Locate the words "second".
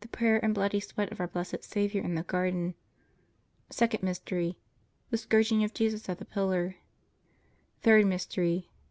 3.68-4.02